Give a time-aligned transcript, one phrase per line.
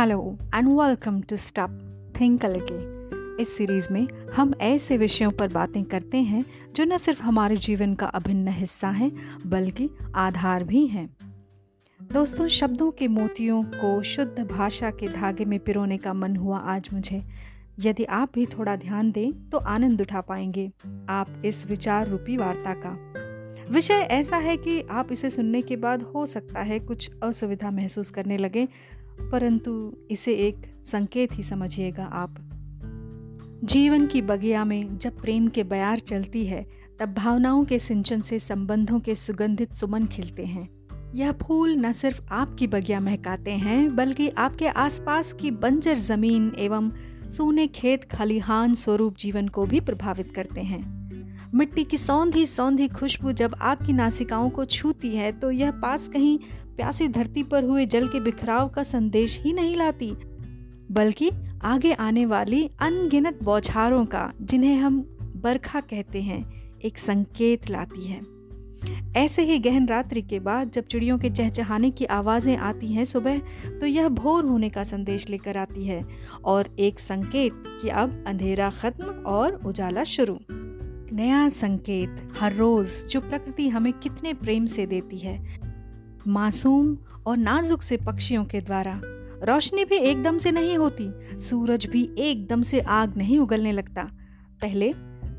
[0.00, 1.70] Hello and welcome to stop
[2.20, 2.48] think a
[3.40, 6.44] इस series में हम ऐसे विषयों पर बातें करते हैं
[6.76, 9.12] जो न सिर्फ़ हमारे जीवन का अभिन्न हिस्सा हैं,
[9.46, 11.16] बल्कि आधार भी हैं।
[12.12, 16.88] दोस्तों, शब्दों के मोतियों को शुद्ध भाषा के धागे में पिरोने का मन हुआ आज
[16.92, 17.22] मुझे।
[17.80, 20.72] यदि आप भी थोड़ा ध्यान दें तो आनंद उठा पाएँगे
[21.08, 23.14] आप इस विचार रूपी वार्ता का।
[23.70, 28.10] विषय ऐसा है कि आप इसे सुनने के बाद हो सकता है कुछ असुविधा महसूस
[28.10, 28.68] करने लगे
[29.22, 30.56] परंतु इसे एक
[30.86, 32.34] संकेत ही समझिएगा आप।
[33.64, 36.66] जीवन की बगिया में जब प्रेम के बयार चलती है,
[37.00, 40.68] तब भावनाओं के सिंचन से संबंधों के सुगंधित सुमन खिलते हैं।
[41.14, 46.90] यह फूल न सिर्फ़ आपकी बगिया महकाते हैं, बल्कि आपके आसपास की बंजर ज़मीन एवं
[47.30, 51.00] सूने खेत खलिहान स्वरूप जीवन को भी प्रभावित करते हैं।
[51.54, 56.38] मिट्टी की सौंधी सौंधी खुशबू जब आपकी नासिकाओं को छूती है तो यह पास कहीं
[56.80, 60.10] प्यासी धरती पर हुए जल के बिखराव का संदेश ही नहीं लाती,
[60.90, 61.30] बल्कि
[61.62, 65.00] आगे आने वाली अनगिनत बौछारों का, जिन्हें हम
[65.36, 68.20] बरखा कहते हैं, एक संकेत लाती है।
[69.16, 73.38] ऐसे ही गहन रात्रि के बाद जब चिड़ियों के चहचहाने की आवाज़ें आती हैं सुबह
[73.80, 76.04] तो यह भोर होने का संदेश लेकर आती है,
[76.44, 80.38] और एक संकेत कि अब अंधेरा खत्म और उजाला शुरू।
[81.12, 85.59] नया संकेत, हर रोज, जो प्रकृति हमें कितने प्रेम से देती है।
[86.28, 89.00] मासूम और नाजुक से पक्षियों के द्वारा।
[89.44, 94.02] रोशनी भी एकदम से नहीं होती, सूरज भी एकदम से आग नहीं उगलने लगता।
[94.60, 94.90] पहले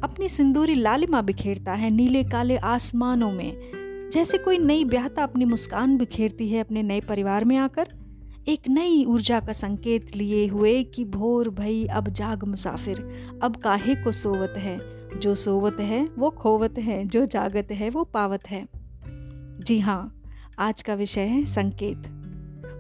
[0.04, 3.58] अपनी सिंदूरी लालिमा बिखेरता है नीले काले आसमानों में।
[4.14, 7.88] जैसे कोई नई ब्याहता अपनी मुस्कान बिखेरती है अपने नए परिवार में आकर।
[8.48, 13.10] एक नई ऊर्जा का संकेत लिए हुए कि भोर भई अब जाग मुसाफिर।
[13.44, 14.80] अब काहे को सोवत है?
[15.20, 18.68] जो सोवत है, वो खोवत है, जो जागत है, वो पावत है।
[19.60, 20.21] जी हाँ
[20.60, 21.98] आज का विषय है संकेत।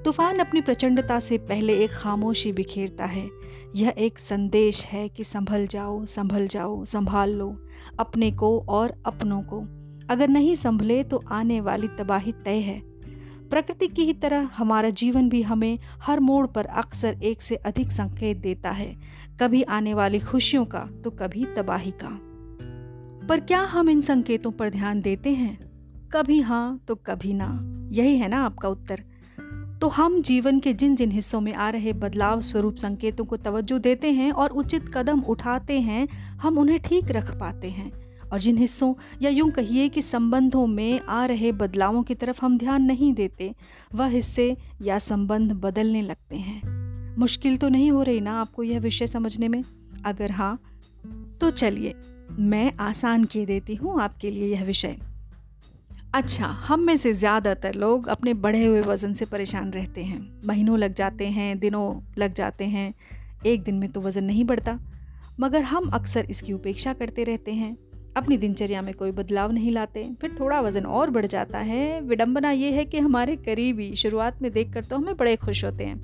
[0.06, 3.30] तूफ़ान अपनी प्रचंडता से पहले एक खामोशी बिखेरता है।
[3.76, 7.66] यह एक संदेश है कि संभल जाओ संभल जाओ, संभाल लो,
[8.00, 9.60] अपने को और अपनों को।
[10.10, 12.82] अगर नहीं संभले तो आने वाली तबाही तय है।
[13.50, 17.92] प्रकृति की ही तरह हमारा जीवन भी हमें हर मोड़ पर अक्सर एक से अधिक
[17.92, 18.96] संकेत देता है।
[19.40, 22.20] कभी आने वाली खुशियों का तो कभी तबाही का।
[23.28, 25.71] पर क्या हम इन संकेतों पर ध्यान देते हैं?
[26.14, 27.62] कभी हाँ तो कभी ना।
[27.92, 29.04] यही है ना आपका उत्तर।
[29.82, 33.80] तो हम जीवन के जिन जिन हिस्सों में आ रहे बदलाव स्वरूप संकेतों को तवज्जो
[33.80, 37.92] देते हैं और उचित कदम उठाते हैं, हम उन्हें ठीक रख पाते हैं।
[38.34, 42.58] और जिन हिस्सों, या यूँ कहिए कि संबंधों में आ रहे बदलावों की तरफ़ हम
[42.58, 43.56] ध्यान नहीं देते,
[43.96, 46.62] वह हिस्से या संबंध बदलने लगते हैं।
[47.18, 49.64] मुश्किल तो नहीं हो रही ना आपको यह विषय समझने में?
[50.06, 50.62] अगर हाँ
[51.42, 51.94] तो चलिए,
[52.40, 54.98] मैं आसान किए देती हूँ आपके लिए यह विषय।
[56.14, 60.80] अच्छा हम में से ज़्यादातर लोग अपने बढ़े हुए वज़न से परेशान रहते हैं। महीनों
[60.80, 62.94] लग जाते हैं, दिनों लग जाते हैं।
[63.46, 64.78] एक दिन में तो वज़न नहीं बढ़ता।
[65.40, 67.76] मगर हम अक्सर इसकी उपेक्षा करते रहते हैं।
[68.18, 72.52] अपनी दिनचर्या में कोई बदलाव नहीं लाते। फिर थोड़ा वज़न और बढ़ जाता है। विडम्बना
[72.52, 76.02] ये है कि हमारे करीबी शुरुआत में देख कर तो हमें बड़े खुश होते हैं।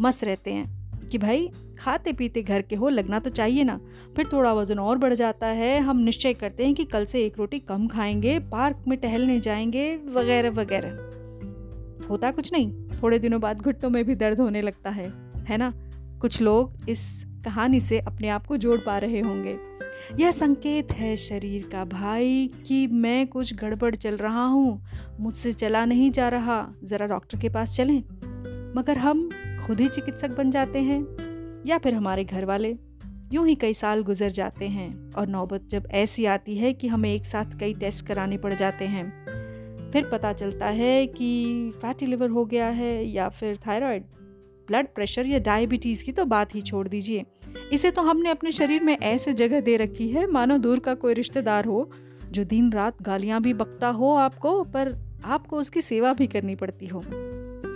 [0.00, 1.48] मस्त रहते हैं कि भाई
[1.82, 3.80] खाते पीते घर के हो, लगना तो चाहिए ना।
[4.16, 7.38] फिर थोड़ा वज़न और बढ़ जाता है। हम निश्चय करते हैं कि कल से एक
[7.38, 10.90] रोटी कम खाएँगे, पार्क में टहलने जाएँगे, वगैरह वगैरह।
[12.08, 12.72] होता कुछ नहीं।
[13.02, 15.74] थोड़े दिनों बाद घुटनों में भी दर्द होने लगता है। है ना?
[16.20, 19.58] कुछ लोग इस कहानी से अपने आप को जोड़ पा रहे होंगे।
[20.20, 24.84] यह संकेत है शरीर का भाई कि मैं कुछ गड़बड़ चल रहा हूँ।
[25.20, 27.98] मुझसे चला नहीं जा रहा। ज़रा डॉक्टर के पास चलें।
[28.76, 29.30] मगर हम
[29.66, 31.31] खुद ही चिकित्सक बन जाते हैं।
[31.66, 32.76] या फिर हमारे घर वाले
[33.32, 37.14] यूँ ही कई साल गुजर जाते हैं और नौबत जब ऐसी आती है कि हमें
[37.14, 39.10] एक साथ कई टेस्ट कराने पड़ जाते हैं।
[39.90, 44.02] फिर पता चलता है कि फैटी लिवर हो गया है या फिर थायराइड
[44.68, 47.24] ब्लड प्रेशर या डायबिटीज़ की तो बात ही छोड़ दीजिए।
[47.72, 51.14] इसे तो हमने अपने शरीर में ऐसे जगह दे रखी है, मानो दूर का कोई
[51.14, 51.90] रिश्तेदार हो,
[52.30, 54.94] जो दिन रात गालियाँ भी बकता हो आपको, पर
[55.24, 56.98] आपको उसकी सेवा भी करनी पड़ती हो।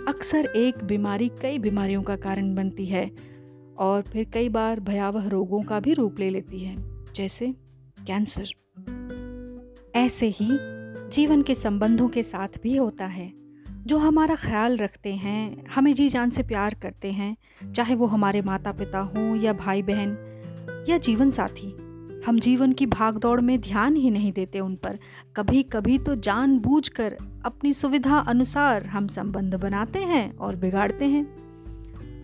[0.07, 3.36] अक्सर एक बीमारी कई बीमारियों का कारण बनती है।
[3.79, 6.75] और फिर कई बार भयावह रोगों का भी रूप ले लेती है,
[7.15, 7.53] जैसे
[8.07, 8.47] कैंसर।
[9.95, 10.47] ऐसे ही
[11.11, 13.31] जीवन के संबंधों के साथ भी होता है।
[13.85, 17.37] जो हमारा ख्याल रखते हैं, हमें जी जान से प्यार करते हैं,
[17.73, 20.17] चाहे वो हमारे माता पिता हों या भाई बहन
[20.89, 21.75] या जीवन साथी,
[22.25, 24.99] हम जीवन की भागदौड़ में ध्यान ही नहीं देते उन पर।
[25.35, 31.46] कभी कभी तो जानबूझकर अपनी सुविधा अनुसार हम संबंध बनाते हैं और बिगाड़ते हैं।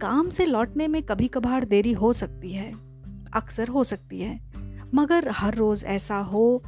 [0.04, 2.74] काम से लौटने में कभी कभार देरी हो सकती है,
[3.34, 4.40] अक्सर हो सकती है।
[4.96, 6.64] मगर हर रोज़ ऐसा हो,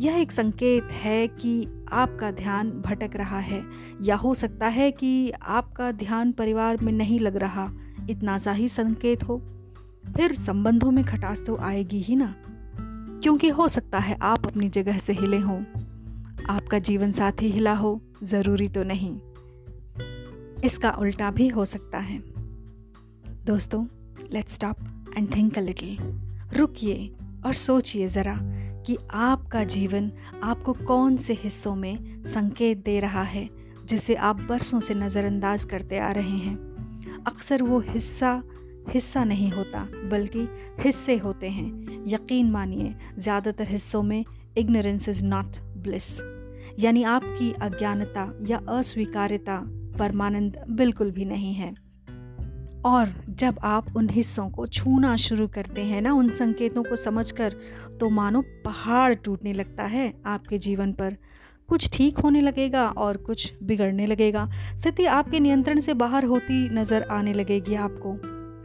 [0.00, 3.64] यह एक संकेत है कि आपका ध्यान भटक रहा है,
[4.02, 7.70] या हो सकता है कि आपका ध्यान परिवार में नहीं लग रहा,
[8.10, 9.38] इतना सा ही संकेत हो।
[10.16, 12.34] फिर संबंधों में खटास तो आएगी ही ना।
[13.22, 15.64] क्योंकि हो सकता है आप अपनी जगह से हिले हों,
[16.50, 19.20] आपका जीवन साथी हिला हो, ज़रूरी तो नहीं।
[20.64, 22.35] इसका उल्टा भी हो सकता है।
[23.46, 23.82] दोस्तों
[24.32, 24.76] let's stop
[25.16, 25.98] and think a little
[26.52, 26.94] रुकिए
[27.46, 28.34] और सोचिए ज़रा
[28.86, 30.10] कि आपका जीवन
[30.44, 33.48] आपको कौन से हिस्सों में संकेत दे रहा है,
[33.84, 38.42] जिसे आप बरसों से नज़रअंदाज करते आ रहे हैं। अक्सर वो हिस्सा
[38.90, 40.48] हिस्सा नहीं होता, बल्कि
[40.80, 44.24] हिस्से होते हैं। यकीन मानिए, ज़्यादातर हिस्सों में
[44.58, 46.12] इग्नोरेंस इज़ नॉट ब्लिस
[46.78, 49.62] यानी आपकी अज्ञानता या अस्वीकार्यता
[49.98, 51.74] परमानंद बिल्कुल भी नहीं है।
[52.84, 57.54] और जब आप उन हिस्सों को छूना शुरू करते हैं ना, उन संकेतों को समझकर
[58.00, 61.16] तो मानो पहाड़ टूटने लगता है आपके जीवन पर।
[61.68, 67.02] कुछ ठीक होने लगेगा और कुछ बिगड़ने लगेगा। स्थिति आपके नियंत्रण से बाहर होती नज़र
[67.02, 68.12] आने लगेगी आपको।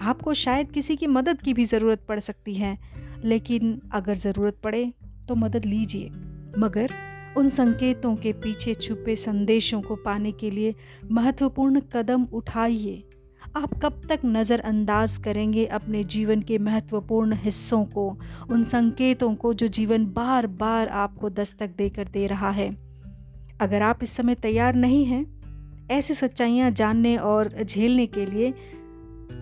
[0.05, 2.77] आपको शायद किसी की मदद की भी ज़रूरत पड़ सकती है,
[3.23, 4.91] लेकिन अगर ज़रूरत पड़े
[5.27, 6.09] तो मदद लीजिए।
[6.57, 6.89] मगर
[7.37, 10.73] उन संकेतों के पीछे छुपे संदेशों को पाने के लिए
[11.11, 13.03] महत्वपूर्ण कदम उठाइए।
[13.55, 18.17] आप कब तक नज़रअंदाज करेंगे अपने जीवन के महत्वपूर्ण हिस्सों को,
[18.51, 22.69] उन संकेतों को जो जीवन बार बार आपको दस्तक देकर दे रहा है?
[23.61, 25.25] अगर आप इस समय तैयार नहीं हैं,
[25.91, 28.51] ऐसी सच्चाइयाँ जानने और झेलने के लिए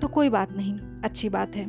[0.01, 0.73] तो कोई बात नहीं,
[1.03, 1.65] अच्छी बात है।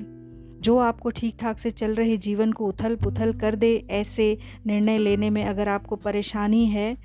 [0.61, 4.99] जो आपको ठीक ठाक से चल रहे जीवन को उथल पुथल कर दे, ऐसे निर्णय
[4.99, 6.97] लेने में अगर आपको परेशानी है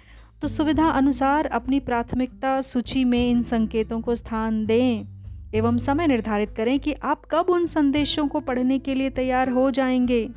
[0.41, 5.14] तो सुविधा अनुसार अपनी प्राथमिकता सूची में इन संकेतों को स्थान दें।
[5.55, 9.71] एवं समय निर्धारित करें कि आप कब उन संदेशों को पढ़ने के लिए तैयार हो
[9.71, 10.29] जाएँगे।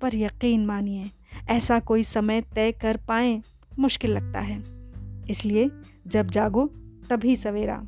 [0.00, 1.04] पर यकीन मानिए,
[1.48, 3.40] ऐसा कोई समय तय कर पाए
[3.78, 4.62] मुश्किल लगता है।
[5.30, 5.70] इसलिए
[6.06, 6.70] जब जागो,
[7.10, 7.82] तभी सवेरा।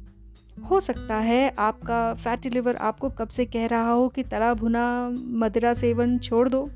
[0.70, 5.10] हो सकता है आपका फैटी लिवर आपको कब से कह रहा हो कि तला भुना
[5.14, 6.70] मदिरा सेवन छोड़ दो,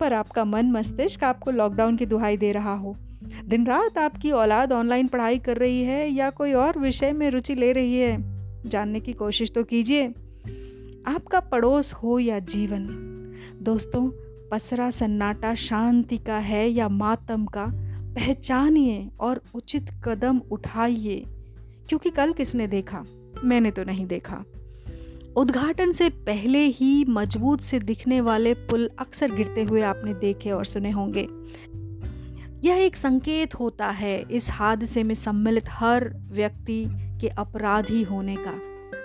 [0.00, 2.96] पर आपका मन मस्तिष्क आपको लॉकडाउन की दुहाई दे रहा हो।
[3.44, 7.54] दिन रात आपकी औलाद ऑनलाइन पढ़ाई कर रही है या कोई और विषय में रुचि
[7.54, 8.33] ले रही है।
[8.66, 10.08] जानने की कोशिश तो कीजिए।
[11.06, 12.86] आपका पड़ोस हो या जीवन,
[13.62, 14.10] दोस्तों,
[14.50, 17.66] पसरा सन्नाटा शांति का है या मातम का,
[18.14, 21.24] पहचानिए और उचित कदम उठाइए,
[21.88, 23.04] क्योंकि कल किसने देखा?
[23.44, 24.44] मैंने तो नहीं देखा।
[25.36, 30.64] उद्घाटन से पहले ही मज़बूत से दिखने वाले पुल अक्सर गिरते हुए आपने देखे और
[30.64, 31.28] सुने होंगे।
[32.68, 36.84] यह एक संकेत होता है, इस हादसे में सम्मिलित हर व्यक्ति
[37.24, 38.50] के अपराधी होने का।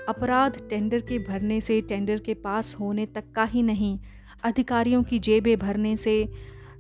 [0.10, 4.00] अपराध टेंडर के भरने से, टेंडर के पास होने तक का ही नहीं।
[4.44, 6.30] अधिकारियों की जेबें भरने से,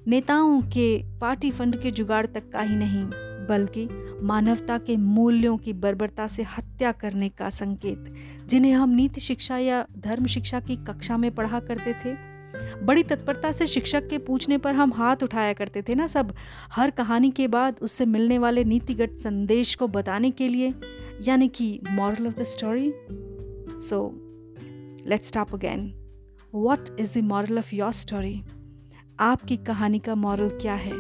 [0.08, 3.04] नेताओं के पार्टी फंड के जुगाड़ तक का ही नहीं,
[3.48, 3.90] बल्कि
[4.22, 8.14] मानवता के मूल्यों की बर्बरता से हत्या करने का संकेत,
[8.48, 12.30] जिन्हें हम नीति शिक्षा या धर्म शिक्षा की कक्षा में पढ़ा करते थे।
[12.86, 16.34] बड़ी तत्परता से शिक्षक के पूछने पर हम हाथ उठाया करते थे ना सब।
[16.72, 20.70] हर कहानी के बाद उससे मिलने वाले नीतिगत संदेश को बताने के लिए
[21.22, 22.92] यानी कि moral of the story
[23.80, 24.00] so
[25.08, 25.92] let's stop again
[26.54, 28.42] what is the moral of your story
[29.20, 30.94] आपकी कहानी का मॉरल क्या है?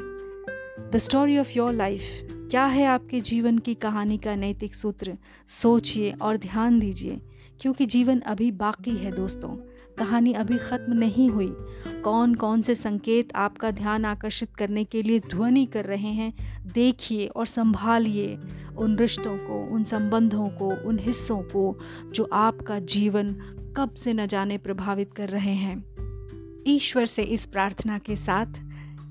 [0.91, 2.01] The story of your life
[2.51, 5.17] क्या है आपके जीवन की कहानी का नैतिक सूत्र?
[5.47, 7.19] सोचिए और ध्यान दीजिए,
[7.61, 9.55] क्योंकि जीवन अभी बाकी है दोस्तों।
[9.99, 11.55] कहानी अभी ख़त्म नहीं हुई।
[12.03, 16.33] कौन कौन से संकेत आपका ध्यान आकर्षित करने के लिए ध्वनि कर रहे हैं,
[16.73, 18.37] देखिए और संभालिए।
[18.77, 21.79] उन रिश्तों को, उन संबंधों को, उन हिस्सों को
[22.11, 23.33] जो आपका जीवन
[23.77, 25.83] कब से न जाने प्रभावित कर रहे हैं।
[26.67, 28.45] ईश्वर से इस प्रार्थना के साथ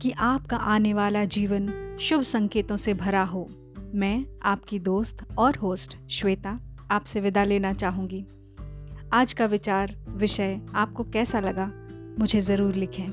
[0.03, 3.49] कि आपका आने वाला जीवन शुभ संकेतों से भरा हो।
[3.95, 6.59] मैं आपकी दोस्त और होस्ट श्वेता
[6.91, 8.25] आपसे विदा लेना चाहूँगी।
[9.13, 11.71] आज का विचार, विषय आपको कैसा लगा,
[12.19, 13.07] मुझे ज़रूर लिखें।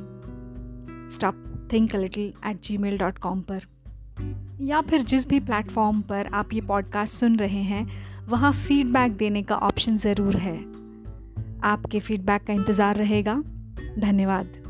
[1.13, 3.61] Stop think little at Gmail dot com पर।
[4.61, 7.87] या फिर जिस भी प्लेटफॉर्म पर आप ये पॉडकास्ट सुन रहे हैं,
[8.27, 10.57] वहाँ फीडबैक देने का ऑप्शन ज़रूर है।
[11.63, 13.41] आपके फीडबैक का इंतज़ार रहेगा।
[13.99, 14.64] धन्यवाद।